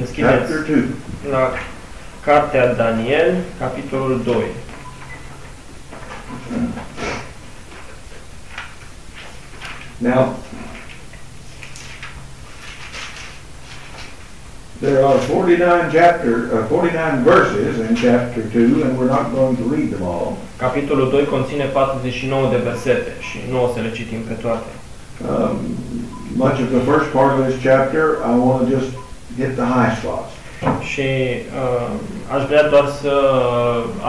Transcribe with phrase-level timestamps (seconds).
[0.00, 0.84] Deschideți chapter 2.
[1.30, 1.50] la
[2.24, 4.34] Cartea Daniel, capitolul 2.
[9.98, 10.36] Now,
[14.80, 19.64] there are 49 chapter, uh, 49 verses in chapter 2, and we're not going to
[19.74, 20.36] read them all.
[20.58, 24.70] Capitolul 2 conține 49 de versete și nu o să le citim pe toate.
[25.28, 25.56] Um,
[26.36, 28.90] much of the first part of this chapter, I want to just
[29.38, 30.32] hit the high spots.
[30.90, 31.08] Și
[31.62, 31.90] uh,
[32.34, 33.14] aș vrea doar să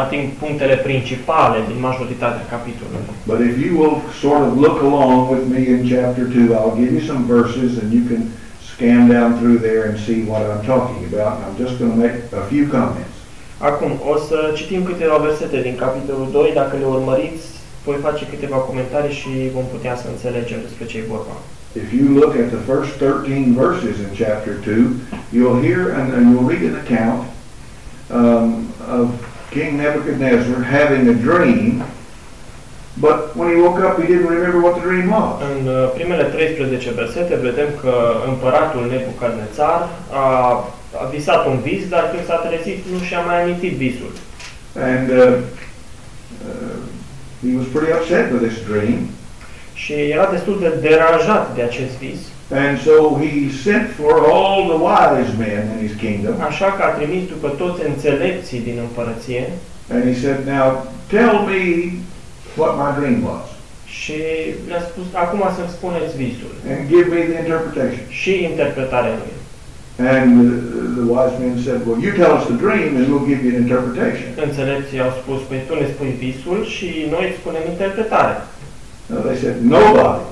[0.03, 3.13] ating punctele principale din majoritatea capitolului.
[3.31, 6.91] But if you will sort of look along with me in chapter 2, I'll give
[6.97, 8.21] you some verses and you can
[8.71, 11.31] scan down through there and see what I'm talking about.
[11.35, 13.15] And I'm just going to make a few comments.
[13.69, 17.45] Acum, o să citim câteva versete din capitolul 2, dacă le urmăriți,
[17.85, 21.35] voi face câteva comentarii și vom putea să înțelegem despre ce e vorba.
[21.75, 24.99] If you look at the first 13 verses in chapter 2,
[25.31, 27.29] you'll hear and, and you'll read an account
[28.09, 29.13] um, of
[29.51, 31.83] King Nebuchadnezzar having a dream,
[32.97, 35.41] but when he woke up, he didn't remember what the dream was.
[35.41, 37.93] În uh, primele 13 versete vedem că
[38.27, 40.25] împăratul Nebucadnețar a,
[41.01, 44.11] a visat un vis, dar când s-a trezit nu și-a mai amintit visul.
[44.75, 45.37] And uh,
[46.47, 46.77] uh,
[47.41, 49.09] he was pretty upset with this dream.
[49.81, 52.21] Și era destul de deranjat de acest vis,
[52.63, 53.31] And so he
[53.65, 57.79] sent for all the wise men in his kingdom, așa că a trimis după toți
[57.91, 59.43] înțelepții din împărăție
[59.93, 60.67] and he said, Now
[61.15, 61.63] tell me
[62.59, 63.47] what my dream was,
[63.99, 64.19] și
[64.69, 68.03] le-a spus, acum să-mi spuneți visul and give me the interpretation.
[68.21, 69.33] și interpretarea lui.
[70.15, 70.51] And uh,
[70.99, 73.61] the wise men said, Well, you tell us the dream, and we'll give you an
[73.65, 74.27] interpretation.
[74.47, 78.37] Înțelepții au spus, păi tu ne spui visul și noi îți spunem interpretarea.
[79.09, 80.25] No, they said, Nobody,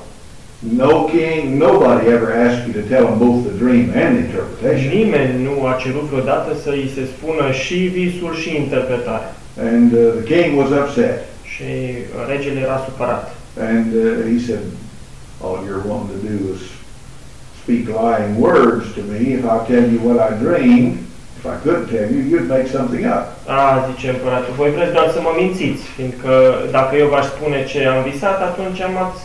[0.61, 4.89] no king, nobody ever asked you to tell them both the dream and the interpretation.
[4.92, 9.36] Nimeni nu a cerut vreodată să îi se spună și visul și interpretarea.
[9.59, 11.25] And uh, the king was upset.
[11.44, 11.64] Și
[12.28, 13.36] regele era supărat.
[13.60, 14.64] And uh, he said,
[15.44, 16.61] All you're wanting to do is
[17.64, 19.20] speak lying words to me.
[19.33, 20.98] If I tell you what I dreamed,
[21.37, 23.23] if I could tell you, you'd make something up.
[23.58, 23.59] A,
[23.89, 26.31] zice împăratul, voi vreți doar să mă mințiți, fiindcă
[26.77, 29.21] dacă eu v-aș spune ce am visat, atunci am ați,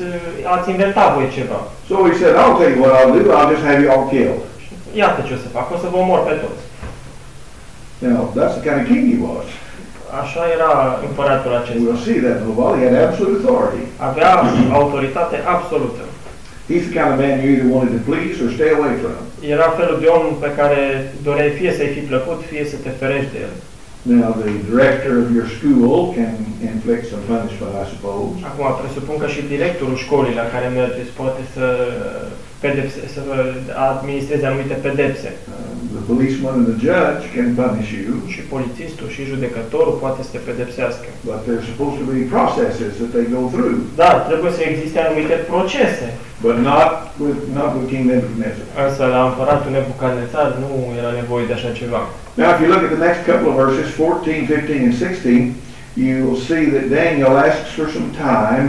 [0.56, 1.60] ați inventat voi ceva.
[1.88, 3.22] So he said, I'll tell you what I'll do.
[3.38, 4.42] I'll just have you all killed.
[4.64, 4.70] Și
[5.02, 6.62] Iată ce o să fac, o să vă omor pe toți.
[8.08, 9.48] Now, that's the kind of king he was.
[10.22, 10.72] Așa era
[11.08, 11.82] împăratul acesta.
[11.86, 12.76] We'll see that in a little while.
[12.80, 13.84] He had absolute authority.
[14.08, 14.30] Avea
[14.80, 16.02] autoritate absolută.
[16.70, 19.16] He's the kind of man you either wanted to please or stay away from.
[19.48, 23.32] Era felul de om pe care doreai fie să-i fi plăcut, fie să te ferești
[23.32, 23.54] de el.
[24.02, 26.34] Now, the director of your school can
[26.72, 28.30] inflict some punishment, I suppose.
[28.48, 31.66] Acum, presupun că și directorul școlii la care mergeți poate să,
[32.64, 33.36] pedepse, să vă
[33.90, 35.30] administreze anumite pedepse.
[35.32, 35.40] Uh,
[35.98, 40.40] the policeman and the judge can punish you, Și polițistul și judecătorul poate să te
[40.48, 41.06] pedepsească.
[41.30, 43.76] but there's supposed to be processes that they go through.
[44.02, 46.08] Dar trebuie să existe anumite procese.
[46.46, 46.90] But not
[47.24, 48.66] with not with King Nebuchadnezzar.
[48.86, 50.70] Însă la împăratul Nebucadnețar nu
[51.00, 52.00] era nevoie de așa ceva.
[52.40, 55.54] Now, if you look at the next couple of verses, 14, 15, and 16,
[56.04, 58.64] you'll see that Daniel asks for some time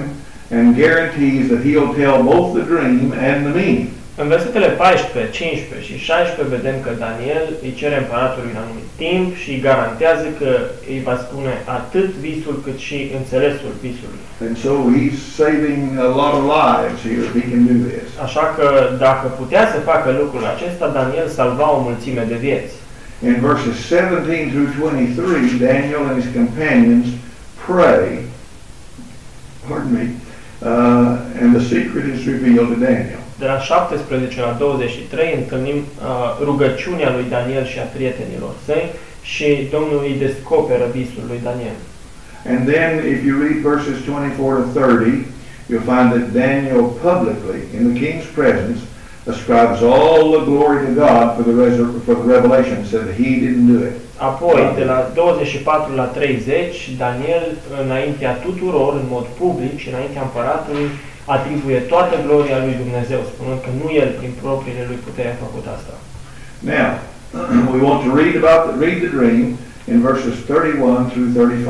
[0.58, 3.88] and guarantees that he'll tell both the dream and the meaning.
[4.22, 9.28] În versetele 14, 15 și 16 vedem că Daniel îi cere împăratului un anumit timp
[9.42, 10.52] și îi garantează că
[10.92, 14.22] îi va spune atât visul cât și înțelesul visului.
[14.46, 18.08] And so he's saving a lot of lives here if he can do this.
[18.26, 18.68] Așa că
[19.06, 22.74] dacă putea să facă lucrul acesta, Daniel salva o mulțime de vieți.
[23.30, 27.08] In verses 17 through 23, Daniel and his companions
[27.66, 28.08] pray,
[29.68, 30.06] pardon me,
[30.64, 33.22] uh, and the secret is revealed to Daniel.
[33.40, 35.84] De la 17 la 23 întâlnim uh,
[36.44, 38.86] rugăciunea lui Daniel și a prietenilor săi
[39.22, 41.80] și Domnul îi descoperă visul lui Daniel.
[42.52, 45.26] And then if you read verses 24 to 30,
[45.70, 48.80] you'll find that Daniel publicly, in the king's presence,
[49.26, 53.40] ascribes all the glory to God for the, resur- for the revelation, said that he
[53.40, 53.94] didn't do it.
[54.18, 57.46] Apoi, de la 24 la 30, Daniel,
[57.84, 60.88] înaintea tuturor, în mod public și înaintea împăratului,
[61.26, 65.66] atribuie toată gloria lui Dumnezeu, spunând că nu el, prin propriile lui putere, a făcut
[65.76, 65.94] asta.
[66.74, 66.92] Now,
[67.74, 69.42] we want to read about the, read the dream
[69.92, 71.68] in verses 31 through 35.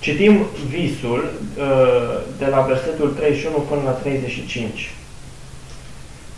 [0.00, 0.34] Citim
[0.76, 4.94] visul uh, de la versetul 31 până la 35.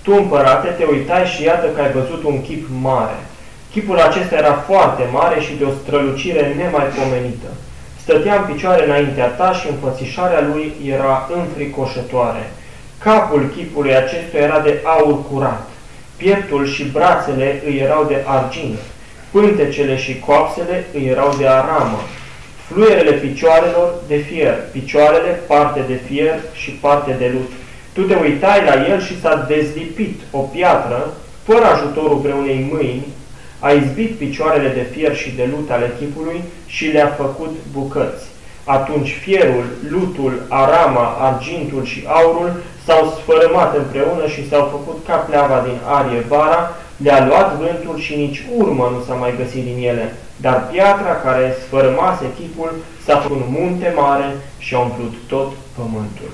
[0.03, 3.19] Tu, împărate, te uitai și iată că ai văzut un chip mare.
[3.71, 7.51] Chipul acesta era foarte mare și de o strălucire nemaipomenită.
[8.03, 12.51] Stătea în picioare înaintea ta și înfățișarea lui era înfricoșătoare.
[12.99, 15.69] Capul chipului acestuia era de aur curat.
[16.17, 18.79] pieptul și brațele îi erau de argint,
[19.31, 22.01] pântecele și coapsele îi erau de aramă,
[22.69, 27.51] fluierele picioarelor de fier, picioarele parte de fier și parte de lut.
[27.93, 31.13] Tu te uitai la el și s-a dezlipit o piatră,
[31.43, 33.07] fără ajutorul vreunei mâini,
[33.59, 38.25] a izbit picioarele de fier și de lut ale chipului și le-a făcut bucăți.
[38.65, 45.63] Atunci fierul, lutul, arama, argintul și aurul s-au sfărâmat împreună și s-au făcut ca pleava
[45.65, 50.15] din arie vara, le-a luat vântul și nici urmă nu s-a mai găsit din ele.
[50.37, 52.73] Dar piatra care sfărâmase chipul
[53.05, 56.31] s-a făcut un munte mare și a umplut tot pământul.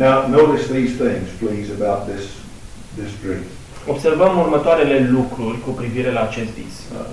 [0.00, 2.24] Now, notice these things, please, about this,
[2.96, 3.44] this dream.
[3.86, 6.76] Observăm următoarele lucruri cu privire la acest vis.
[6.92, 7.06] Uh,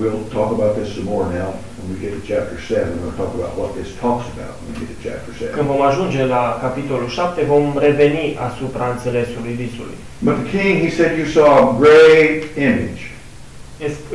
[0.00, 2.88] we'll talk about this some more now when we get to chapter 7.
[3.02, 5.54] We'll talk about what this talks about when we get to chapter 7.
[5.56, 9.98] Când vom ajunge la capitolul 7, vom reveni asupra înțelesului visului.
[10.26, 13.02] But the king, he said, you saw a great image.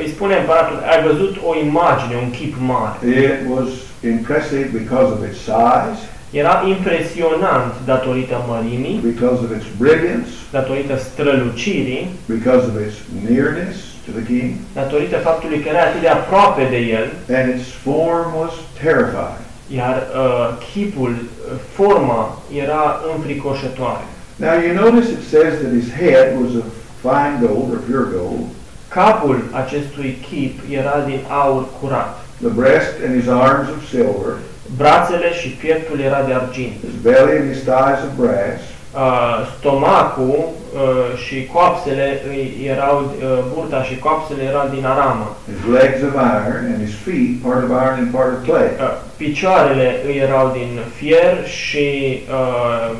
[0.02, 2.96] Îi spune împăratul, ai văzut o imagine, un chip mare.
[3.26, 3.68] It was
[4.12, 6.00] impressive because of its size,
[6.32, 12.96] Era impresionant datorită mărimii, because of its brilliance, datorită strălucirii, because of its
[13.28, 17.06] nearness to the king, datorită faptului că era atât de aproape de el,
[17.38, 18.52] and its form was
[18.82, 19.42] terrifying.
[19.78, 24.06] iar uh, chipul, uh, forma era înfricoșătoare.
[24.36, 26.66] Now you notice it says that his head was of
[27.06, 28.46] fine gold or pure gold,
[28.88, 34.32] Capul acestui chip era din aur curat, the breast and his arms of silver,
[34.76, 38.60] brațele și pieptul era de argint, his belly and his thighs of brass,
[38.94, 45.72] uh, stomacul uh, și coapsele îi erau, uh, burta și coapsele erau din aramă, his
[45.74, 48.68] legs of iron, and his feet part of iron and part of clay.
[48.78, 52.96] Uh, picioarele îi erau din fier și uh,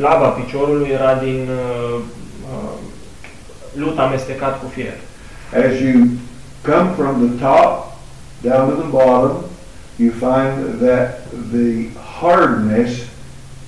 [0.00, 2.00] laba piciorului era din uh,
[2.52, 2.72] uh,
[3.74, 4.94] lut amestecat cu fier.
[5.66, 6.06] As you
[6.62, 7.92] come from the top
[8.40, 9.44] down to the bottom,
[9.98, 11.08] you find that
[11.52, 11.88] the
[12.20, 12.90] hardness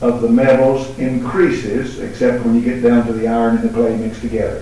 [0.00, 3.96] of the metals increases, except when you get down to the iron and the clay
[3.96, 4.60] mixed together.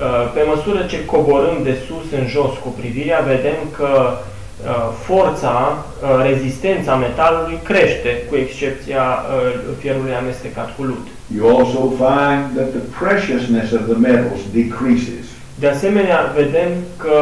[0.00, 5.84] Uh, Pe măsură ce coborâm de sus în jos cu privirea, vedem că uh, forța,
[5.84, 11.06] uh, rezistența metalului crește, cu excepția uh, fierului amestecat cu lut.
[11.36, 15.24] You also find that the preciousness of the metals decreases.
[15.62, 17.16] De asemenea, vedem că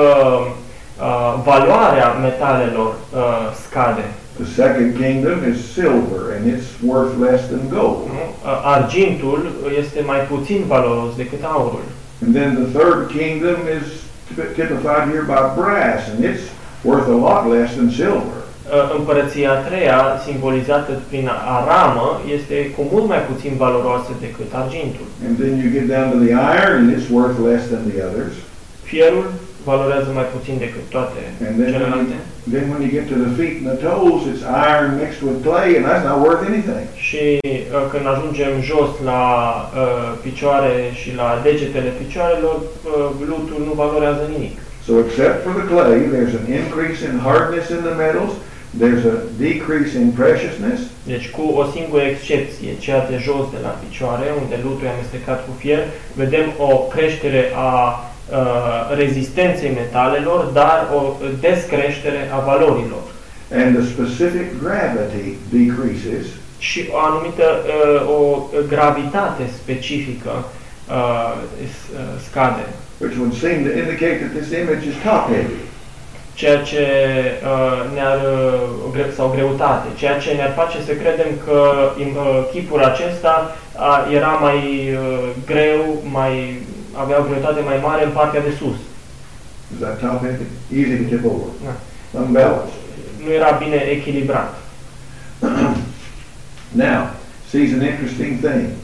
[1.01, 4.07] uh, valoarea metalelor uh, scade.
[4.37, 8.07] The second kingdom is silver, and it's worth less than gold.
[8.07, 8.25] Nu?
[8.45, 9.41] Uh, Argintul
[9.79, 11.85] este mai puțin valoros decât aurul.
[12.25, 13.87] And then the third kingdom is
[14.55, 16.45] typified here by brass, and it's
[16.83, 18.39] worth a lot less than silver.
[18.71, 25.07] Uh, Împărăția a treia, simbolizată prin aramă, este cu mult mai puțin valoroasă decât argintul.
[25.27, 28.33] And then you get down to the iron, and it's worth less than the others.
[28.83, 29.27] Fierul
[29.65, 32.17] valorează mai puțin decât toate And then when, celelalte.
[32.17, 35.37] you, then when you get to the feet and the toes, it's iron mixed with
[35.47, 36.85] clay, and that's not worth anything.
[37.09, 39.23] Și uh, când ajungem jos la
[39.71, 42.69] uh, picioare și la degetele picioarelor, uh,
[43.31, 44.55] lutul nu valorează nimic.
[44.87, 48.33] So except for the clay, there's an increase in hardness in the metals,
[48.83, 49.17] there's a
[49.47, 50.81] decrease in preciousness,
[51.13, 55.41] Deci cu o singură excepție, ceea de jos de la picioare, unde lutul e amestecat
[55.47, 55.83] cu fier,
[56.15, 58.10] vedem o creștere a uh,
[58.97, 61.01] rezistenței metalelor, dar o
[61.41, 63.03] descreștere a valorilor.
[63.53, 66.27] and the specific gravity decreases,
[66.59, 70.31] Și o anumită uh, o gravitate specifică
[70.89, 71.33] uh,
[71.75, 72.65] s- uh, scade.
[73.03, 75.59] which would seem to indicate that this image is top-heavy.
[76.35, 76.83] ceea ce
[77.53, 78.61] uh, ne-ar, uh,
[78.93, 81.61] gre- sau greutate, ceea ce ne-ar face să credem că
[82.01, 84.59] im- uh, chipul acesta uh, era mai
[84.93, 86.33] uh, greu, mai
[86.93, 88.77] avea o greutate mai mare în partea de sus.
[89.73, 90.47] Is that top-heavy?
[90.75, 91.49] Easy to tip over.
[91.65, 91.75] Da.
[92.21, 92.75] Unbalanced.
[93.25, 94.55] Nu era bine echilibrat.
[96.73, 97.11] Now,
[97.49, 98.77] sees an interesting thing.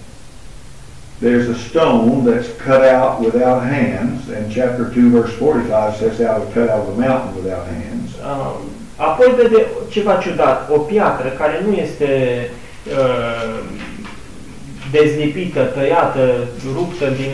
[1.20, 6.38] There's a stone that's cut out without hands, and chapter 2, verse 45 says how
[6.38, 8.14] to cut out of a mountain without hands.
[8.18, 8.56] Uh,
[8.96, 12.10] apoi vede ceva ciudat, o piatră care nu este
[12.86, 13.64] uh,
[14.96, 16.24] dezlipită, tăiată,
[16.76, 17.32] ruptă din,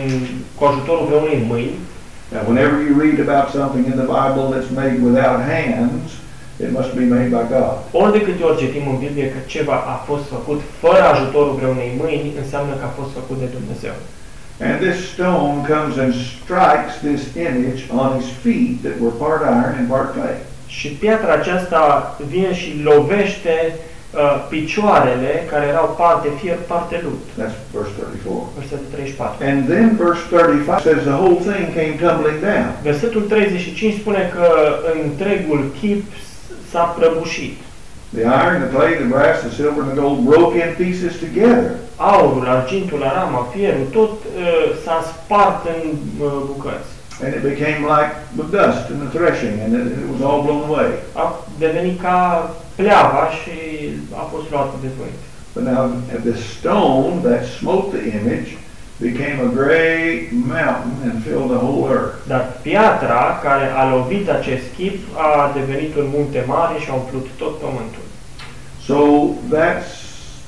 [0.57, 1.79] cu ajutorul vreunei mâini,
[2.33, 6.19] Now, whenever you read about something in the Bible that's made without hands,
[6.59, 7.75] it must be made by God.
[7.91, 11.91] Ori de câte ori citim în Biblie că ceva a fost făcut fără ajutorul vreunei
[12.01, 13.95] mâini, înseamnă că a fost făcut de Dumnezeu.
[14.65, 19.73] And this stone comes and strikes this image on his feet that were part iron
[19.79, 20.37] and part clay.
[20.67, 21.79] Și piatra aceasta
[22.33, 23.55] vine și lovește
[24.49, 27.23] picioarele care erau parte fier, parte lut.
[27.39, 28.49] That's verse 34.
[28.57, 29.47] Versetul 34.
[29.49, 32.67] And then verse 35 says the whole thing came tumbling down.
[32.83, 34.47] Versetul 35 spune că
[35.03, 36.03] întregul chip
[36.71, 37.57] s-a prăbușit.
[38.13, 41.71] The iron, the clay, the brass, the silver, and the gold broke in pieces together.
[41.95, 45.89] Aurul, argintul, arama, fierul, tot uh, s-a spart în
[46.25, 46.91] uh, bucăți.
[47.23, 50.63] And it became like the dust in the threshing, and it, it was all blown
[50.69, 50.91] away.
[51.13, 53.55] A devenit ca pleava și
[54.21, 55.19] a fost luată de vânt.
[55.53, 55.83] But now
[56.29, 58.49] the stone that smote the image
[58.99, 62.15] became a great mountain and filled the whole earth.
[62.27, 67.27] Dar piatra care a lovit acest chip a devenit un munte mare și a umplut
[67.37, 68.05] tot pământul.
[68.87, 68.97] So
[69.55, 69.91] that's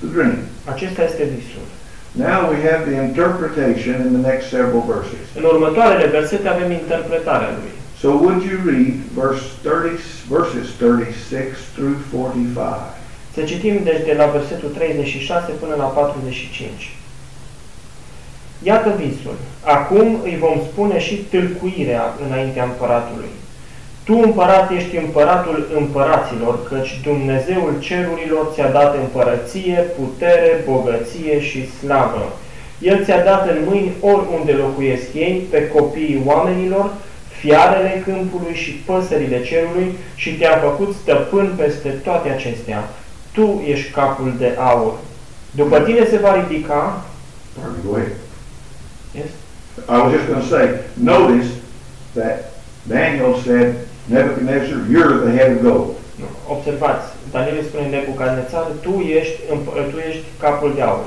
[0.01, 0.38] the dream.
[0.74, 1.65] Acesta este visul.
[2.12, 5.25] Now we have the interpretation in the next several verses.
[5.39, 7.74] În următoarele versete avem interpretarea lui.
[8.01, 12.96] So would you read verse 30, verses 36 through 45?
[13.34, 16.96] Să citim deci de la versetul 36 până la 45.
[18.63, 19.38] Iată visul.
[19.63, 23.34] Acum îi vom spune și tâlcuirea înaintea împăratului.
[24.03, 32.34] Tu, împărat, ești împăratul împăraților, căci Dumnezeul cerurilor ți-a dat împărăție, putere, bogăție și slavă.
[32.79, 36.89] El ți-a dat în mâini oriunde locuiesc ei, pe copiii oamenilor,
[37.46, 42.90] fiarele câmpului și păsările cerului și te-a făcut stăpân peste toate acestea.
[43.32, 44.94] Tu ești capul de aur.
[45.52, 47.06] După tine se va ridica...
[47.60, 48.12] Pardon, go ahead.
[49.12, 49.30] Yes?
[49.90, 51.50] I was just going to say, notice
[52.14, 52.36] that
[52.84, 53.74] Daniel said,
[54.06, 55.90] Nebuchadnezzar, you're the head of gold.
[56.22, 56.28] Nu.
[56.56, 61.06] Observați, Daniel îi spune Nebucadnețar, tu ești, împ- tu ești capul de aur.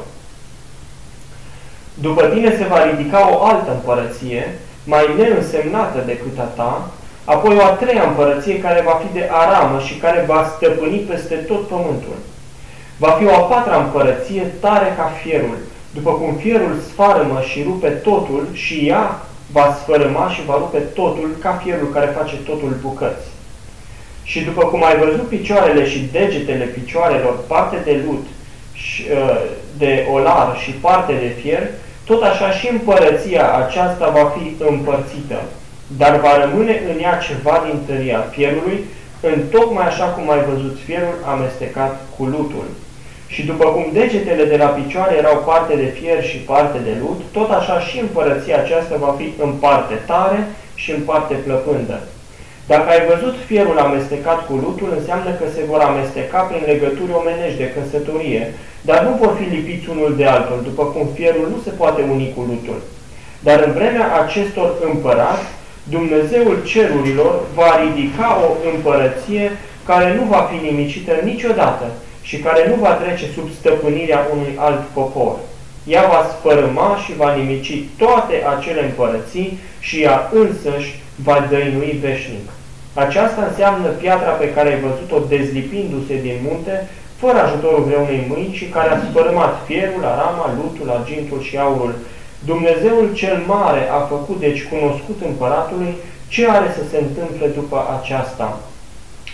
[1.94, 4.58] După tine se va ridica o altă împărăție,
[4.92, 6.90] mai neînsemnată decât a ta,
[7.24, 11.34] apoi o a treia împărăție care va fi de aramă și care va stăpâni peste
[11.34, 12.18] tot pământul.
[12.96, 15.58] Va fi o a patra împărăție tare ca fierul,
[15.90, 19.20] după cum fierul sfarămă și rupe totul și ea
[19.52, 23.26] va sfărâma și va rupe totul ca fierul care face totul bucăți.
[24.22, 28.26] Și după cum ai văzut picioarele și degetele picioarelor, parte de lut,
[28.72, 29.40] și, uh,
[29.78, 31.68] de olar și parte de fier,
[32.08, 35.40] tot așa și împărăția aceasta va fi împărțită,
[36.00, 38.78] dar va rămâne în ea ceva din tăria fierului,
[39.20, 42.66] în tocmai așa cum ai văzut fierul amestecat cu lutul.
[43.26, 47.20] Și după cum degetele de la picioare erau parte de fier și parte de lut,
[47.32, 51.98] tot așa și împărăția aceasta va fi în parte tare și în parte plăpândă.
[52.72, 57.60] Dacă ai văzut fierul amestecat cu lutul, înseamnă că se vor amesteca prin legături omenești
[57.62, 61.70] de căsătorie, dar nu vor fi lipiți unul de altul, după cum fierul nu se
[61.70, 62.78] poate uni cu lutul.
[63.46, 65.46] Dar în vremea acestor împărați,
[65.82, 69.52] Dumnezeul cerurilor va ridica o împărăție
[69.86, 71.86] care nu va fi nimicită niciodată
[72.22, 75.36] și care nu va trece sub stăpânirea unui alt popor.
[75.84, 82.48] Ea va spărâma și va nimici toate acele împărății și ea însăși va dăinui veșnic.
[82.94, 88.64] Aceasta înseamnă piatra pe care ai văzut-o dezlipindu-se din munte, fără ajutorul vreunei mâini și
[88.64, 91.94] care a spărâmat fierul, arama, lutul, argintul și aurul.
[92.44, 95.94] Dumnezeul cel mare a făcut deci cunoscut împăratului
[96.28, 98.60] ce are să se întâmple după aceasta.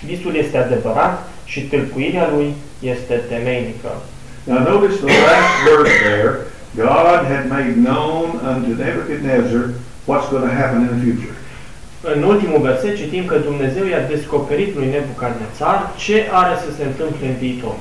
[0.04, 3.90] Visul este adevărat și tâlcuirea lui este temeinică.
[4.44, 6.32] Now notice the last verse there.
[6.76, 9.64] God had made known unto Nebuchadnezzar
[10.06, 11.34] what's going to happen in the future.
[12.12, 17.26] În ultimul verset citim că Dumnezeu i-a descoperit lui Nebucadnețar ce are să se întâmple
[17.26, 17.76] în viitor.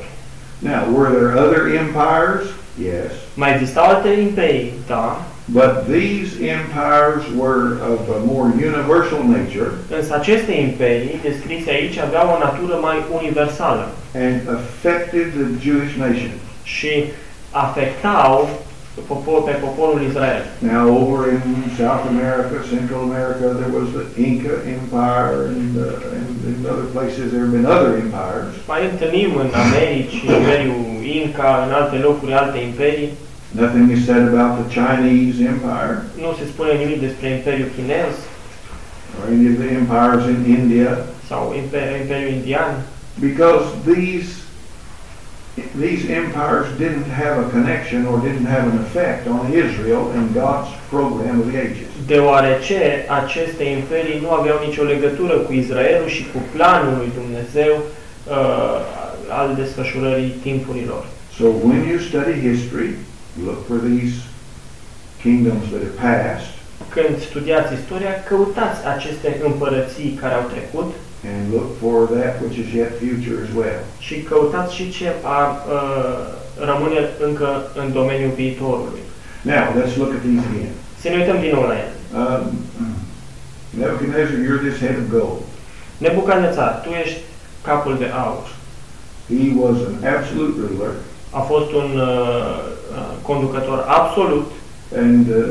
[0.60, 2.46] Now, were there other empires?
[2.90, 3.12] Yes.
[3.34, 10.16] Mai existau alte imperii, da, But these empires were of a more universal nature însă
[10.16, 16.32] aceste imperii descrise aici aveau o natură mai universală and affected the Jewish nation.
[16.64, 17.04] și
[17.52, 20.44] afectau popor, pe poporul Israel.
[20.60, 21.42] Now, over in
[21.78, 27.26] South America, Central America, there was the Inca Empire, and, uh, and in other places
[27.32, 28.52] there have been other empires.
[28.74, 30.84] Mai întâlnim în Americi, Imperiul
[31.22, 33.10] Inca, în alte locuri, alte imperii.
[33.64, 38.16] Nothing is said about the Chinese Empire Nu se spune nimic despre Imperiul Chinez
[39.18, 40.98] or any of the empires in India
[41.28, 42.72] sau Imper- Imperiul Indian,
[43.20, 44.43] because these
[45.76, 50.72] these empires didn't have a connection or didn't have an effect on Israel and God's
[50.90, 51.88] program of the ages.
[52.06, 58.80] deoarece aceste imperii nu aveau nicio legătură cu Israelul și cu planul lui Dumnezeu uh,
[59.30, 61.06] al desfășurării timpurilor.
[61.38, 62.90] So when you study history,
[63.46, 64.16] look for these
[65.22, 66.54] kingdoms that have passed
[66.90, 70.94] Când studiați istoria, căutați aceste împărății care au trecut
[71.32, 73.80] and look for that which is yet future as well.
[74.00, 75.40] Și căutați și ce a,
[75.76, 76.20] uh,
[76.70, 77.50] rămâne încă
[77.82, 79.04] în domeniul viitorului.
[79.42, 80.74] Now, let's look at these again.
[81.02, 81.94] Să ne uităm din nou la ele.
[82.20, 82.44] Um,
[83.80, 85.42] Nebuchadnezzar, you're this head of gold.
[85.98, 87.20] Nebucadnețar, tu ești
[87.64, 88.46] capul de aur.
[89.28, 90.94] He was an absolute ruler,
[91.30, 92.60] A fost un uh,
[92.98, 94.52] uh, conducător absolut
[94.96, 95.44] and uh,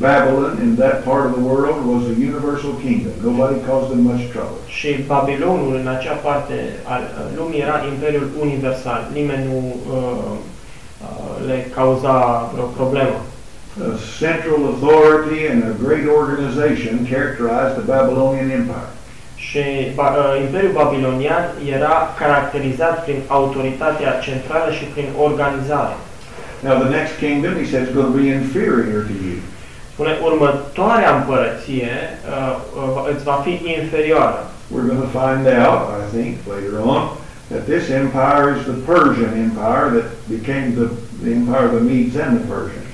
[0.00, 3.12] Babylon in that part of the world was a universal kingdom.
[3.22, 4.58] Nobody caused them much trouble.
[4.66, 9.00] și Babilonul în acea parte al uh, lumii era imperiul universal.
[9.12, 10.36] Nimeni nu uh,
[11.02, 12.14] uh, le cauza
[12.52, 13.18] vreo problemă.
[13.80, 18.90] A central authority and a great organization characterized the Babylonian Empire.
[19.34, 19.62] Și
[19.94, 21.44] ba, uh, Imperiul Babilonian
[21.76, 25.96] era caracterizat prin autoritatea centrală și prin organizare.
[26.66, 29.38] Now, the next kingdom, he says, is going to be inferior to you.
[30.00, 34.40] Spune, următoarea împărăție uh, uh, îți va fi inferioară.
[34.72, 37.02] We're going to find out, I think, later on,
[37.50, 40.86] that this empire is the Persian empire that became the,
[41.24, 42.92] the empire of the Medes and the Persians.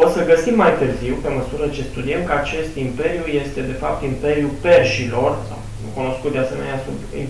[0.00, 4.00] O să găsim mai târziu, pe măsură ce studiem, că acest imperiu este de fapt
[4.12, 5.58] Imperiul Perșilor, sau
[5.96, 7.22] cunoscut de asemenea sub uh,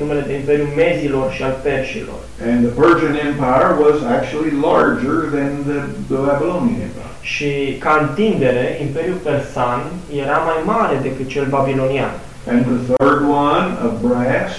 [0.00, 2.20] numele de Imperiul Mezilor și al Perșilor.
[2.48, 5.80] And the Persian empire was actually larger than the,
[6.10, 7.12] the Babylonian empire.
[7.34, 7.50] Și
[7.84, 9.80] ca întindere, Imperiul Persan
[10.24, 12.14] era mai mare decât cel babilonian.
[12.52, 14.52] And the third one of brass,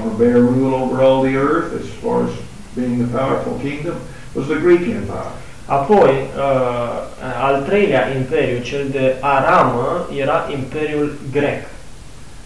[0.00, 2.32] or bear rule over all the earth as far as
[2.78, 3.96] being the powerful kingdom,
[4.36, 5.34] was the Greek empire.
[5.66, 11.62] Apoi, uh, al treilea imperiu, cel de aramă, era Imperiul Grec.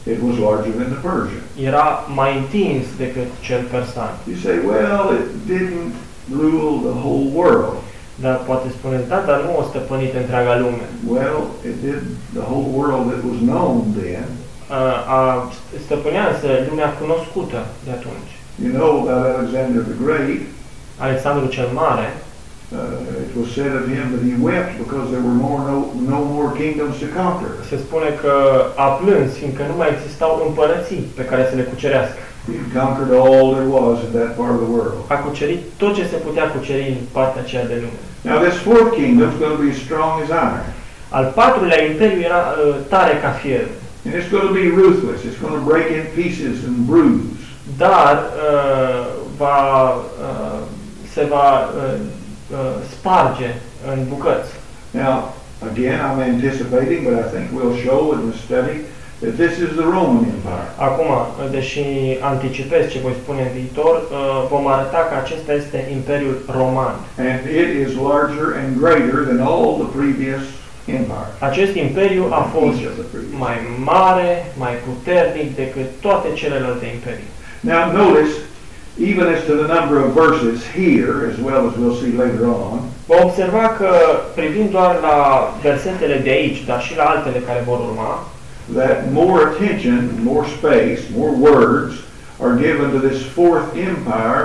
[0.06, 1.42] It was larger than the Persian.
[1.70, 4.12] Era mai întins decât cel persan.
[4.30, 5.94] You say, well, it didn't
[6.40, 7.76] rule the whole world.
[8.14, 10.86] Dar poate spuneți, da, dar nu o stăpânit întreaga lume.
[11.14, 11.38] Well,
[11.68, 12.02] it did
[12.32, 14.26] the whole world that was known then.
[14.70, 15.52] Uh, a
[15.84, 18.32] stăpânea însă lumea cunoscută de atunci.
[18.62, 20.40] You know about Alexander the Great.
[20.98, 22.08] Alexandru cel Mare,
[22.72, 22.76] Uh,
[23.26, 26.54] it was said of him that he wept because there were more no, no more
[26.54, 27.50] kingdoms to conquer.
[27.68, 28.32] se spune că
[28.76, 32.18] a plâns, fiindcă nu mai existau împărății pe care să le cucerească.
[32.46, 34.98] He conquered all there was in that part of the world.
[35.14, 38.00] A cucerit tot ce se putea cuceri în partea aceea de lume.
[38.28, 40.66] Now this fourth kingdom is going to be as strong as iron.
[41.08, 43.66] Al patrulea imperiu era uh, tare ca fier,
[44.04, 45.20] And it's going to be ruthless.
[45.28, 47.24] It's going to break in pieces and bruise.
[47.76, 49.06] dar uh,
[49.36, 49.58] va,
[50.28, 50.60] uh,
[51.12, 52.00] se va uh, uh,
[52.90, 53.50] sparge
[53.92, 54.50] în bucăți.
[54.90, 55.34] Now,
[55.70, 58.76] again, I'm anticipating, but I think we'll show in the study
[59.22, 60.68] that this is the Roman Empire.
[60.88, 61.10] Acum,
[61.50, 61.84] deși
[62.32, 66.94] anticipez ce voi spune în viitor, uh, vom arăta că acesta este Imperiul Roman.
[67.28, 70.42] And it is larger and greater than all the previous
[70.98, 71.32] empires.
[71.50, 73.38] Acest imperiu a fost Each of the previous.
[73.46, 73.56] mai
[73.92, 74.30] mare,
[74.64, 77.30] mai puternic decât toate celelalte imperii.
[77.72, 78.32] Now, notice,
[78.98, 82.90] even as to the number of verses here, as well as we'll see later on,
[83.06, 83.90] Vom observa că,
[84.34, 85.18] privind doar la
[85.62, 88.26] versetele de aici, dar și la altele care vor urma,
[88.74, 91.94] that more attention, more space, more words
[92.42, 94.44] are given to this fourth empire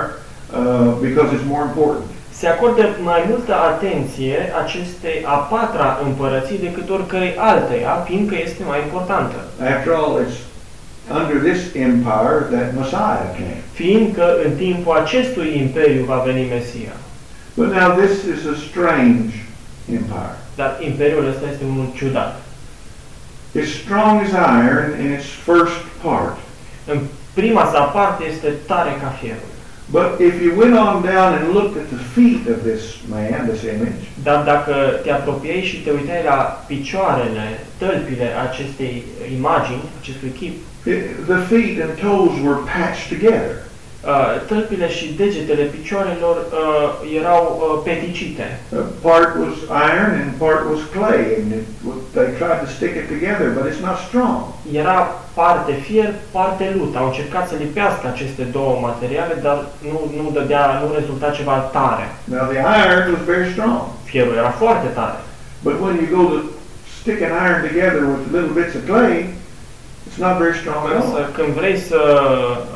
[0.58, 2.04] uh, because it's more important.
[2.40, 8.80] se acordă mai multă atenție acestei a patra împărății decât oricărei alteia, fiindcă este mai
[8.86, 9.38] importantă.
[9.74, 10.36] After all, it's
[11.08, 13.62] under this empire that Messiah came.
[13.72, 16.96] Fiindcă în timpul acestui imperiu va veni Mesia.
[17.54, 19.34] But now this is a strange
[19.92, 20.36] empire.
[20.56, 22.40] Dar imperiul ăsta este unul ciudat.
[23.54, 24.30] It's strong as
[24.66, 26.36] iron in its first part.
[26.86, 26.98] În
[27.34, 29.55] prima sa parte este tare ca fierul.
[29.90, 33.62] But if you went on down and looked at the feet of this man, this
[33.62, 39.04] image, Dar dacă te apropiai și te uitai la picioarele, tălpile acestei
[39.38, 43.65] imagini, acestui chip, it, the feet and toes were patched together.
[44.06, 48.46] Uh, tălpile și degetele picioarelor uh, erau uh, peticite.
[48.68, 49.54] Uh, part was
[49.90, 51.64] iron and part was clay, and it,
[52.14, 54.38] they tried to stick it together, but it's not strong.
[54.82, 54.98] Era
[55.40, 56.96] parte fier, parte lut.
[56.96, 59.58] Au încercat să lipească aceste două materiale, dar
[59.90, 62.06] nu, nu dădea, nu rezulta ceva tare.
[62.24, 65.18] Now the iron was very strong, Fierul era foarte tare.
[65.62, 66.38] but when you go to
[67.00, 69.34] stick an iron together with little bits of clay,
[70.16, 71.32] it's not very strong at Însă all.
[71.36, 72.00] când vrei să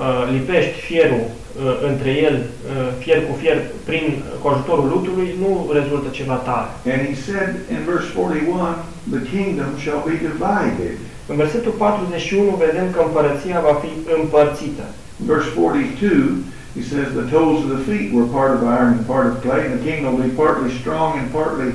[0.06, 4.06] uh, lipești fierul uh, între el, uh, fier cu fier, prin
[4.42, 6.70] cu ajutorul lutului, nu rezultă ceva tare.
[6.92, 8.76] And he said in verse 41,
[9.16, 10.96] the kingdom shall be divided.
[11.30, 14.86] În versetul 41 vedem că împărăția va fi împărțită.
[15.20, 16.44] In verse 42,
[16.78, 19.62] he says the toes of the feet were part of iron and part of clay,
[19.66, 21.68] and the kingdom will be partly strong and partly,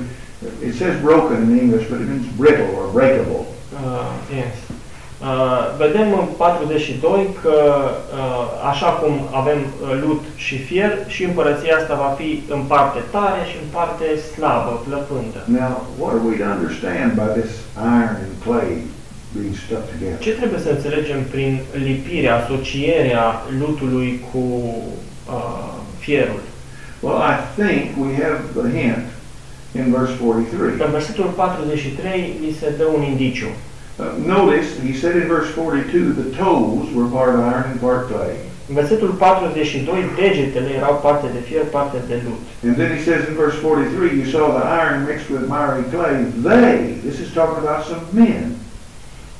[0.68, 3.42] it says broken in English, but it means brittle or breakable.
[3.80, 4.54] Uh, yes.
[5.20, 5.28] Uh,
[5.78, 11.94] vedem în 42 că uh, așa cum avem uh, lut și fier, și împărăția asta
[11.94, 15.40] va fi în parte tare și în parte slabă, plăpândă.
[15.60, 17.52] Now, what are we to understand by this
[17.98, 18.70] iron and clay
[19.34, 20.18] being stuck together?
[20.18, 21.52] Ce trebuie să înțelegem prin
[21.86, 23.26] lipirea, asocierea
[23.60, 24.44] lutului cu
[25.36, 26.42] uh, fierul?
[27.00, 29.06] Well, I think we have a hint
[29.78, 30.86] in verse 43.
[30.86, 33.50] În versetul 43 li se dă un indiciu.
[33.98, 38.36] Uh, notice, he said in verse 42, the toes were part iron and part clay.
[38.68, 42.42] În versetul 42, degetele erau parte de fier, parte de lut.
[42.66, 46.16] And then he says in verse 43, you saw the iron mixed with miry clay.
[46.50, 48.44] They, this is talking about some men.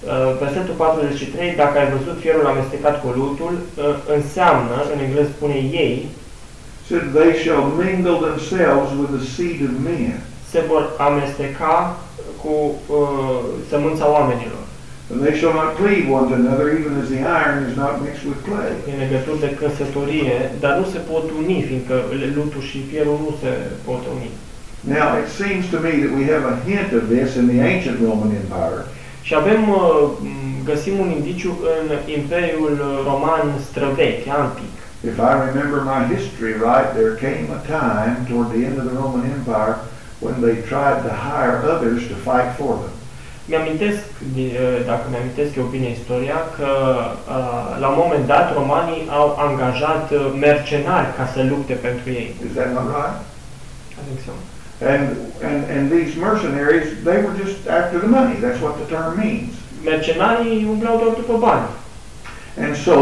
[0.06, 3.84] Uh, Versetul 43, dacă ai văzut fierul amestecat cu lutul, uh,
[4.16, 5.96] înseamnă, în engleză spune ei,
[6.88, 10.20] said, they shall mingle themselves with the seed of men.
[10.50, 11.96] se vor amesteca
[12.42, 12.54] cu
[12.96, 14.62] uh, sămânța oamenilor.
[15.10, 18.24] And they shall not cleave one to another, even as the iron is not mixed
[18.30, 18.72] with clay.
[18.90, 21.96] în legături de căsătorie, dar nu se pot uni, fiindcă
[22.38, 23.52] lutul și fierul nu se
[23.86, 24.30] pot uni.
[24.96, 27.96] Now, it seems to me that we have a hint of this in the ancient
[28.06, 28.80] Roman Empire.
[29.26, 29.80] Și avem, uh,
[30.22, 31.86] m, găsim un indiciu în
[32.18, 32.74] Imperiul
[33.08, 34.74] Roman străvechi, antic.
[35.10, 38.96] If I remember my history right, there came a time toward the end of the
[39.02, 39.76] Roman Empire
[40.20, 42.92] when they tried to hire others to fight for them.
[43.48, 44.02] Mi-amintesc,
[44.36, 46.70] uh, dacă mi-amintesc eu bine istoria, că
[47.36, 52.34] uh, la un moment dat romanii au angajat uh, mercenari ca să lupte pentru ei.
[52.46, 53.16] Is that not right?
[54.00, 54.32] I think so.
[54.92, 55.04] And,
[55.48, 58.36] and, and these mercenaries, they were just after the money.
[58.44, 59.52] That's what the term means.
[59.84, 61.68] Mercenarii umblau doar după bani.
[62.64, 62.98] And so,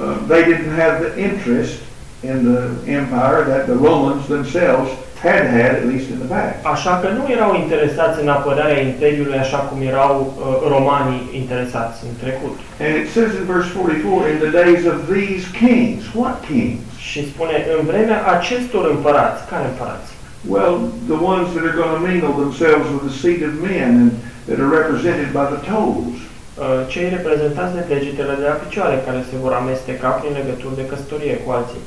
[0.00, 1.74] uh, they didn't have the interest
[2.20, 2.60] in the
[3.00, 4.90] empire that the Romans themselves
[5.26, 6.56] had had, at least in the past.
[6.74, 10.34] Așa că nu erau interesați în apărarea Imperiului așa cum erau uh,
[10.74, 12.56] romanii interesați în trecut.
[12.84, 16.02] And it says in verse 44, in the days of these kings.
[16.20, 16.82] What kings?
[17.10, 20.10] Și spune, în vremea acestor împărați, care împărați?
[20.54, 20.74] Well,
[21.12, 24.10] the ones that are going to mingle themselves with the seed of men and
[24.46, 26.16] that are represented by the toes.
[26.62, 30.88] Uh, Cei reprezentați de degetele de la picioare care se vor amesteca prin legături de
[30.90, 31.82] căsătorie cu alții.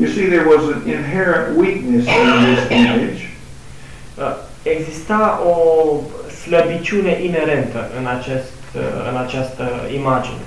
[0.00, 3.20] You see, there was an inherent weakness in this image,
[4.18, 5.56] Uh, Exista o
[6.44, 9.64] slăbiciune inerentă în, acest, uh, în această
[10.00, 10.44] imagine.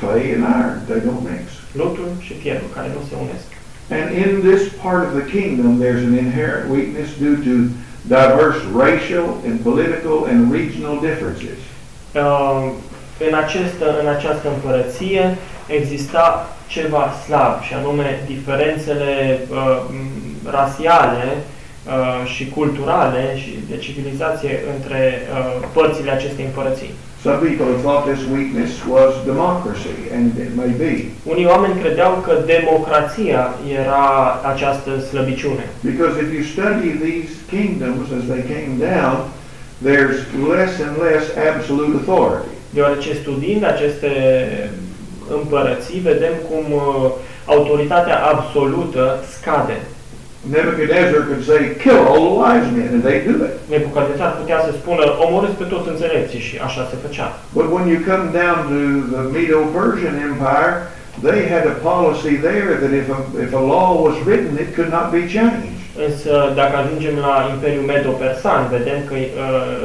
[0.00, 1.44] clay and iron, they don't mix.
[1.72, 3.48] Lutul și fierul, care nu se unesc.
[3.98, 7.54] And in this part of the kingdom, there's an inherent weakness due to
[8.16, 11.58] diverse racial and political and regional differences.
[12.14, 12.70] Uh,
[13.28, 16.26] În, acest, în această împărăție exista
[16.74, 19.58] ceva slab, și anume diferențele uh,
[19.90, 26.92] m, rasiale uh, și culturale și de civilizație între uh, părțile acestei împărății.
[27.26, 30.94] Some people have thought this weakness was democracy, and it may be.
[31.32, 33.40] Unii oameni credeau că democrația
[33.82, 34.06] era
[34.52, 35.64] această slăbiciune.
[35.92, 39.16] Because if you study these kingdoms as they came down,
[39.88, 40.20] there's
[40.54, 42.52] less and less absolute authority.
[42.76, 44.10] Deoarece studiind aceste
[45.38, 47.10] împărății, vedem cum uh,
[47.44, 49.02] autoritatea absolută
[49.34, 49.78] scade.
[50.50, 53.54] Nebuchadnezzar could say, kill all the wise men, and they do it.
[53.68, 57.28] Nebucadnețar putea să spună, omorâți pe toți înțelepții și așa se făcea.
[57.58, 58.78] But when you come down to
[59.14, 60.72] the Medo-Persian Empire,
[61.26, 64.90] they had a policy there that if a, if a law was written, it could
[64.98, 65.81] not be changed.
[66.06, 69.28] Însă, dacă ajungem la Imperiul Medo-Persan, vedem că uh,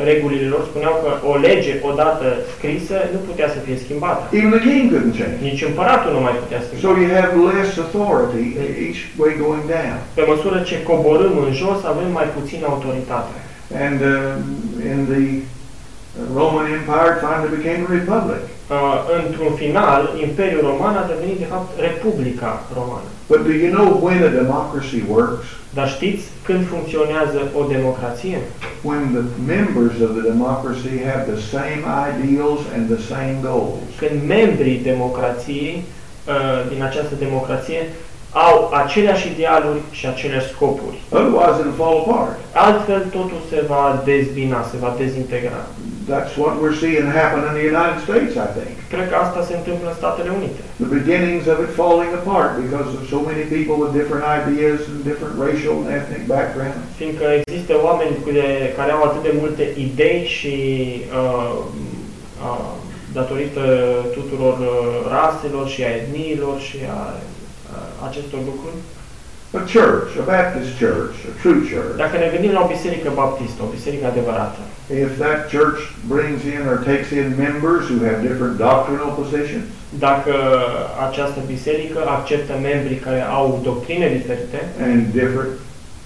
[0.10, 4.22] regulile lor spuneau că o lege odată scrisă nu putea să fie schimbată.
[4.38, 5.38] Even the king couldn't change.
[5.38, 5.46] it.
[5.50, 6.82] Nici împăratul nu mai putea schimba.
[6.84, 8.46] So you have less authority
[8.88, 9.98] each way going down.
[10.17, 13.36] Pe măsură ce coborâm în jos, avem mai puțină autoritate.
[13.86, 14.17] And uh,
[14.91, 15.26] in the
[16.39, 18.43] Roman Empire, it finally became a republic.
[18.76, 18.76] Uh,
[19.20, 23.10] într-un final, Imperiul Roman a devenit, de fapt, Republica Romană.
[23.32, 25.48] But do you know when a democracy works?
[25.78, 28.38] Dar știți când funcționează o democrație?
[28.90, 33.88] When the members of the democracy have the same ideals and the same goals.
[34.02, 36.34] Când membrii democrației, uh,
[36.72, 37.82] din această democrație,
[38.48, 40.98] au aceleași idealuri și aceleași scopuri.
[41.10, 42.38] Otherwise, it'll fall apart.
[42.66, 45.62] Altfel, totul se va dezbina, se va dezintegra.
[46.13, 48.74] That's what we're seeing happen in the United States, I think.
[48.93, 50.60] Cred că asta se întâmplă în Statele Unite.
[50.84, 54.98] The beginnings of it falling apart because of so many people with different ideas and
[55.10, 56.80] different racial and ethnic backgrounds.
[57.00, 60.56] Fiindcă există oameni cu de- care au atât de multe idei și
[61.22, 61.54] uh,
[62.48, 62.70] uh,
[63.17, 63.63] datorită
[64.17, 64.76] tuturor uh,
[65.15, 68.78] raselor și a etniilor și a uh, acestor lucruri,
[69.60, 73.60] A church, a Baptist church, a true church, Dacă ne gândim la o biserică baptistă,
[73.63, 78.58] o biserică adevărată, if that church brings in or takes in members who have different
[78.58, 79.65] doctrinal positions,
[80.00, 80.34] dacă
[81.08, 85.54] această biserică acceptă membri care au doctrine diferite and different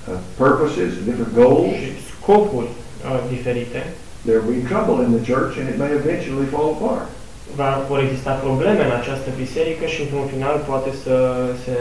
[0.07, 3.81] uh, purposes, different goals, și scopuri uh, diferite,
[4.25, 7.07] there will be trouble in the church and it may eventually fall apart.
[7.55, 11.15] va, vor exista probleme în această biserică și într-un final poate să
[11.63, 11.75] se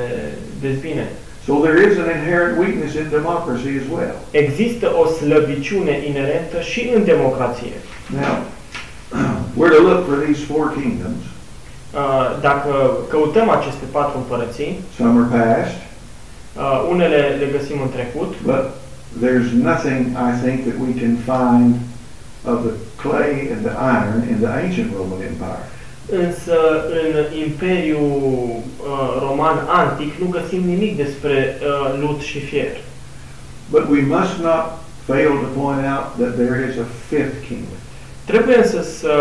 [0.60, 1.06] dezbine.
[1.50, 4.14] So there is an inherent weakness in democracy as well.
[4.30, 7.76] Există o slăbiciune inerentă și în democrație.
[8.22, 8.34] Now,
[9.58, 11.22] we're to look for these four kingdoms.
[11.94, 12.72] Uh, Dacă
[13.08, 15.76] căutăm aceste patru împărății, Some are past,
[16.56, 18.62] uh, unele le găsim în trecut, but
[19.24, 21.70] there's nothing I think that we can find
[22.52, 25.64] of the clay and the iron in the ancient Roman Empire.
[26.10, 26.56] Însă
[27.02, 28.12] în Imperiul
[28.50, 32.76] uh, Roman Antic nu găsim nimic despre uh, lut și fier.
[33.70, 34.64] But we must not
[35.06, 37.78] fail to point out that there is a fifth kingdom.
[38.24, 39.12] Trebuie însă să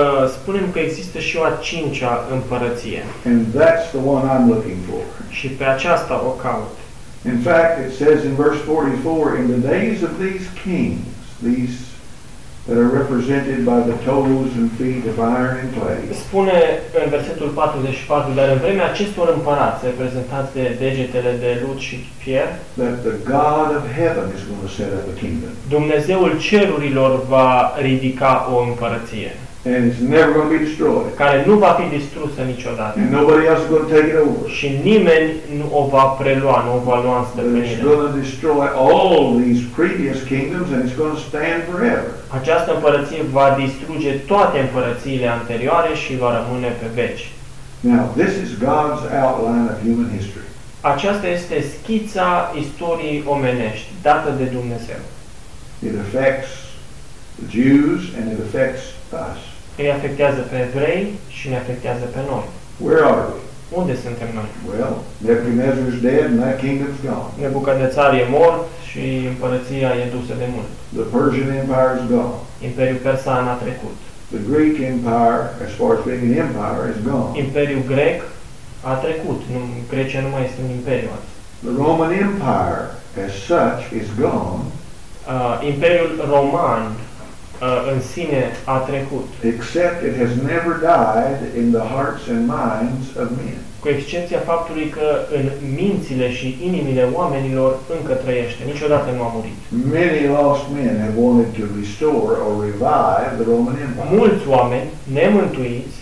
[0.42, 5.04] spunem că există și o a cincea împărăție And that's the one I'm looking for.
[5.30, 6.76] și pe aceasta o caut.
[7.26, 11.04] In fact, it says in verse 44, in the days of these kings,
[11.44, 11.76] these
[12.70, 16.58] that are represented by the toes and feet of iron and clay, Spune
[17.04, 22.48] în versetul 44, dar în vremea acestor împărați, reprezentați de degetele de lut și fier,
[22.82, 25.52] that the God of heaven is going to set up a kingdom.
[25.76, 27.50] Dumnezeul cerurilor va
[27.88, 29.32] ridica o împărăție,
[29.74, 31.10] And it's never going to be destroyed.
[31.24, 32.94] care nu va fi distrusă niciodată.
[33.02, 34.46] And nobody else is going to take it over.
[34.60, 35.28] Și nimeni
[35.60, 37.82] nu o va prelua, nu o va lua în But it's stăpânire.
[37.90, 42.10] going to destroy all these previous kingdoms and it's going to stand forever.
[42.38, 47.24] Această împărăție va distruge toate împărățiile anterioare și va rămâne pe veci.
[47.80, 50.48] Now, this is God's outline of human history.
[50.82, 55.02] Aceasta este schița istoriei omenești, dată de Dumnezeu.
[55.88, 56.52] It affects
[57.40, 58.84] the Jews and it affects
[59.28, 59.40] us.
[59.82, 61.04] Îi afectează pe evrei
[61.38, 62.46] și ne afectează pe noi.
[62.86, 63.40] Where are we?
[63.80, 64.50] Unde suntem noi?
[64.72, 64.94] Well,
[65.28, 67.30] Nebuchadnezzar's dead and that kingdom's gone.
[67.42, 70.72] Nebucadnețar e mort și împărăția e dusă de mult.
[70.98, 72.38] The Persian Empire is gone.
[72.68, 73.98] Imperiul Persan a trecut.
[74.36, 77.30] The Greek Empire, as far as being an empire, is gone.
[77.44, 78.18] Imperiul grec
[78.92, 79.40] a trecut.
[79.54, 79.60] Nu,
[79.92, 81.30] Grecia nu mai este un imperiu azi.
[81.66, 82.82] The Roman Empire,
[83.26, 84.62] as such, is gone,
[85.30, 86.84] Uh, Imperiul roman
[87.62, 93.06] uh, în sine a trecut, except it has never died in the hearts and minds
[93.22, 93.62] of men.
[93.82, 95.46] Cu excepția faptului că în
[95.82, 98.62] mințile și inimile oamenilor încă trăiește.
[98.72, 99.58] Niciodată nu a murit.
[99.98, 104.08] Many lost men have wanted to restore or revive the Roman Empire.
[104.20, 104.88] Mulți oameni
[105.20, 105.98] nemântuiți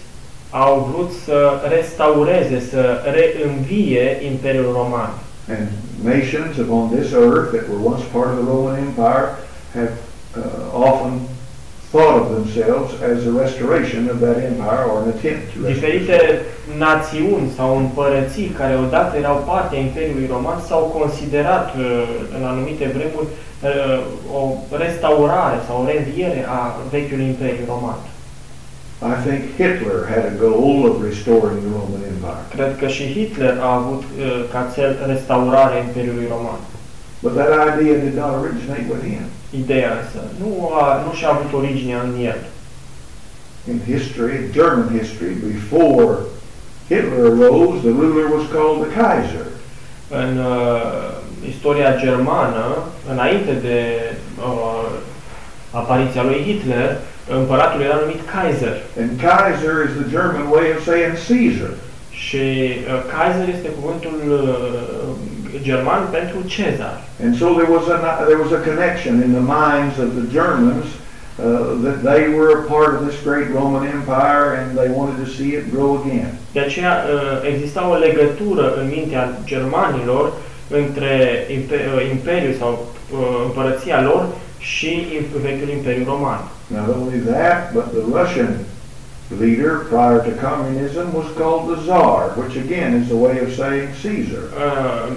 [0.49, 1.37] au vrut să
[1.75, 2.81] restaureze, să
[3.15, 5.11] reînvie Imperiul Roman.
[5.55, 5.67] And
[6.13, 9.27] nations upon this earth that were once part of the Roman Empire
[9.77, 9.93] have
[10.37, 11.11] uh, often
[11.91, 15.73] thought of themselves as a restoration of that empire or an attempt to restore.
[15.73, 16.41] Diferite
[16.77, 22.03] națiuni sau împărății care odată erau parte a Imperiului Roman s-au considerat uh,
[22.37, 23.99] în anumite vremuri uh,
[24.39, 24.41] o
[24.77, 27.99] restaurare sau o reînviere a vechiului Imperiu Roman.
[28.99, 32.43] I think Hitler had a goal of restoring the Roman Empire.
[32.55, 36.59] Cred că și Hitler a avut uh, ca cel restaurarea Imperiului Roman.
[37.23, 39.25] But that idea did not originate with him.
[39.49, 42.39] Ideea însă nu, a, nu și-a avut originea în el.
[43.69, 46.17] In history, German history, before
[46.87, 49.45] Hitler arose, the ruler was called the Kaiser.
[50.09, 51.17] În uh,
[51.49, 52.65] istoria germană,
[53.11, 53.77] înainte de
[54.39, 54.89] uh,
[55.71, 56.97] apariția lui Hitler,
[57.39, 58.75] împăratul era numit Kaiser.
[58.99, 61.73] And Kaiser is the German way of saying Caesar.
[62.09, 65.09] Și uh, Kaiser este cuvântul uh,
[65.61, 67.01] german pentru Cezar.
[67.23, 70.85] And so there was a there was a connection in the minds of the Germans
[71.39, 71.43] uh,
[71.85, 75.49] that they were a part of this great Roman Empire and they wanted to see
[75.59, 76.31] it grow again.
[76.51, 80.33] De aceea uh, exista o legătură în mintea germanilor
[80.69, 84.27] între uh, imperiul sau uh, împărăția lor
[84.59, 85.07] și
[85.41, 86.41] vechiul imperiu roman.
[86.67, 88.65] Not only that, but the Russian
[89.31, 93.93] leader prior to communism was called the Tsar, which again is a way of saying
[94.01, 94.51] Caesar.
[94.57, 95.13] Uh,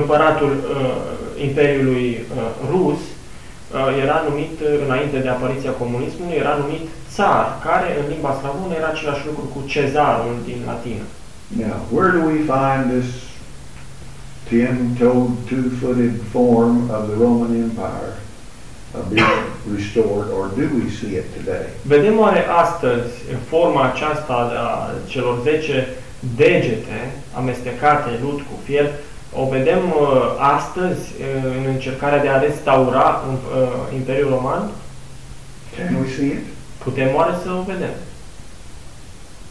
[0.00, 1.12] împăratul uh,
[1.46, 7.88] imperiului uh, rus uh, era numit, uh, înainte de apariția comunismului, era numit țar, care
[8.00, 11.06] în limba slavonă era același lucru cu cezarul din latină.
[11.64, 13.08] Now, where do we find this
[14.48, 18.14] ten-toed, two-footed form of the Roman Empire
[18.94, 19.42] uh, being
[19.76, 21.66] restored, or do we see it today?
[21.82, 23.12] Vedem oare astăzi
[23.48, 25.88] forma aceasta a celor 10
[26.36, 28.90] degete amestecate lut cu fier
[29.34, 34.70] O vedem uh, astăzi uh, în încercarea de a restaura uh, Imperiul Roman?
[35.76, 36.44] Can we see it?
[36.84, 37.94] Putem oare să o vedem?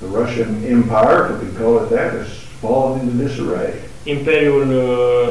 [0.01, 3.73] The Russian Empire, if we can call it that, has fallen into disarray.
[4.03, 5.29] Imperiul uh,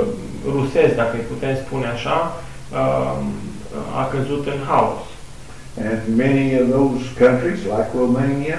[0.57, 2.17] rusesc, dacă îi putem spune așa,
[2.73, 3.17] uh,
[4.01, 5.01] a căzut în haos.
[5.89, 8.59] And many of those countries, like Romania,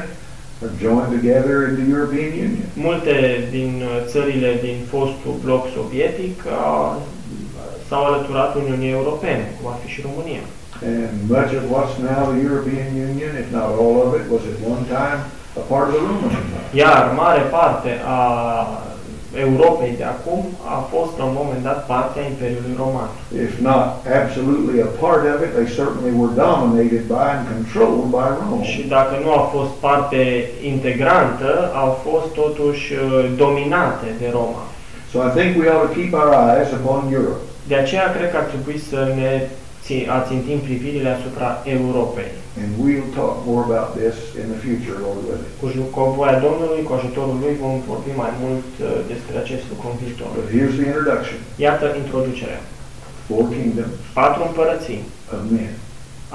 [0.64, 2.66] are joined together in the European Union.
[2.74, 6.96] Multe din uh, țările din fostul bloc sovietic uh,
[7.88, 10.44] s-au alăturat Uniunii Europene, cum ar fi și România.
[10.84, 14.58] And much of what's now the European Union, if not all of it, was at
[14.74, 15.20] one time
[15.62, 16.70] a part of the Roman Empire.
[16.82, 18.20] Iar mare parte a
[19.46, 20.42] Europei de acum
[20.76, 23.10] a fost la un moment dat parte a Imperiului Roman.
[23.48, 23.86] If not
[24.22, 28.64] absolutely a part of it, they certainly were dominated by and controlled by Rome.
[28.72, 30.22] Și dacă nu au fost parte
[30.74, 31.50] integrantă,
[31.84, 33.00] au fost totuși uh,
[33.44, 34.64] dominate de Roma.
[35.12, 37.44] So I think we ought to keep our eyes upon Europe.
[37.72, 39.32] De aceea cred că ar trebui să ne
[39.86, 42.32] ți- ațintim privirile asupra Europei.
[42.62, 45.52] And we'll talk more about this in the future, Lord willing.
[45.62, 49.64] Cu ju- cu voia Domnului, cu ajutorul Lui, vom vorbi mai mult uh, despre acest
[49.72, 50.30] lucru în viitor.
[50.40, 51.38] But here's the introduction.
[51.66, 52.62] Iată introducerea.
[53.28, 55.02] Four kingdoms Patru împărății
[55.34, 55.74] of men.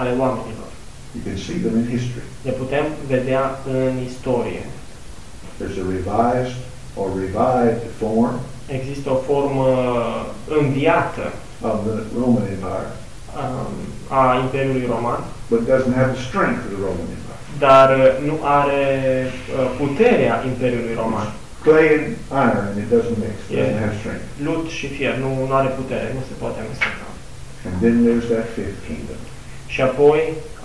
[0.00, 0.68] ale oamenilor.
[1.14, 2.26] You can see them in history.
[2.48, 3.42] Le putem vedea
[3.76, 4.62] în istorie.
[5.58, 6.56] There's a revised
[7.00, 8.34] or revived form
[8.78, 9.66] Există o formă
[10.60, 11.26] înviată
[11.70, 13.05] of the Roman Empire, um,
[14.20, 15.20] a Imperiului Roman,
[15.50, 17.40] but doesn't have the strength of the Roman Empire.
[17.66, 18.84] dar uh, nu are
[19.28, 21.28] uh, puterea Imperiului Roman.
[21.64, 22.06] Clay and
[22.48, 23.56] iron, and it doesn't mix, Yeah.
[23.62, 24.26] doesn't have strength.
[24.46, 27.06] Lut și fier, nu, nu are putere, nu se poate amesteca.
[27.66, 29.20] And then there's that fifth kingdom.
[29.74, 30.20] Și apoi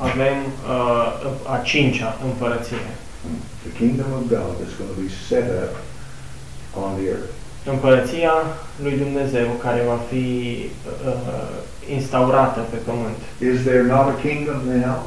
[0.09, 2.85] avem uh, a cincea împărăție.
[3.65, 5.73] The kingdom of God that's going to be set up
[6.83, 7.33] on the earth.
[7.73, 8.33] Împărăția
[8.83, 10.25] lui Dumnezeu care va fi
[11.09, 11.55] uh,
[11.97, 13.19] instaurată pe pământ.
[13.51, 15.01] Is there not a kingdom now?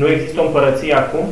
[0.00, 1.26] Nu există o împărăție acum?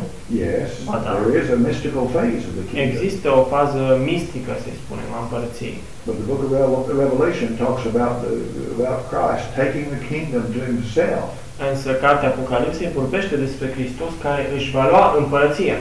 [0.45, 1.11] Yes, Ba da.
[1.25, 2.87] there is a mystical phase of the kingdom.
[2.89, 3.83] Există o fază
[4.13, 5.79] mistică, să spunem, a împărăției.
[6.07, 8.33] But the book of Revel- Revelation talks about the,
[8.77, 11.27] about Christ taking the kingdom to himself.
[11.71, 15.79] Însă cartea Apocalipsei vorbește despre Hristos care își va lua împărăția.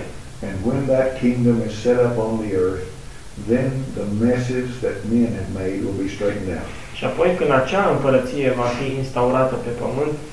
[0.48, 2.86] And when that kingdom is set up on the earth,
[3.52, 3.70] then
[4.00, 6.70] the messes that men have made will be straightened out.
[6.98, 10.24] Și apoi când acea împărăție va fi instaurată pe pământ, uh,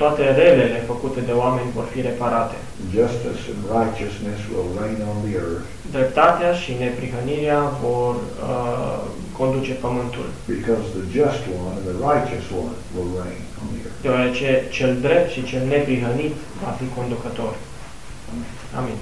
[0.00, 2.56] toate relele făcute de oameni vor fi reparate.
[2.96, 9.00] Justice and righteousness will reign on the earth Dreptatea și neprihănirea vor uh,
[9.40, 13.98] conduce pământul, because the just one and the righteous one will reign on the earth.
[14.04, 17.52] deoarece cel drept și cel neprihănit va fi conducător.
[18.78, 18.98] Amin.